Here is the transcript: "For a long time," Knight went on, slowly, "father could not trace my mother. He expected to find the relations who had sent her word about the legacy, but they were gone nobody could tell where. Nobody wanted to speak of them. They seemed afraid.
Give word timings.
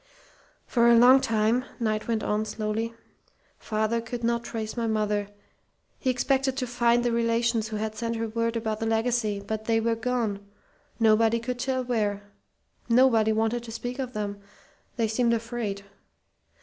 "For 0.65 0.89
a 0.89 0.95
long 0.97 1.21
time," 1.21 1.63
Knight 1.79 2.07
went 2.07 2.23
on, 2.23 2.43
slowly, 2.43 2.95
"father 3.59 4.01
could 4.01 4.23
not 4.23 4.43
trace 4.43 4.75
my 4.75 4.87
mother. 4.87 5.27
He 5.99 6.09
expected 6.09 6.57
to 6.57 6.65
find 6.65 7.03
the 7.05 7.11
relations 7.11 7.67
who 7.67 7.75
had 7.77 7.93
sent 7.95 8.15
her 8.15 8.27
word 8.27 8.55
about 8.55 8.79
the 8.79 8.87
legacy, 8.87 9.43
but 9.45 9.65
they 9.65 9.79
were 9.79 9.93
gone 9.93 10.43
nobody 10.99 11.39
could 11.39 11.59
tell 11.59 11.83
where. 11.83 12.23
Nobody 12.89 13.31
wanted 13.31 13.61
to 13.61 13.71
speak 13.71 13.99
of 13.99 14.13
them. 14.13 14.39
They 14.95 15.07
seemed 15.07 15.35
afraid. 15.35 15.83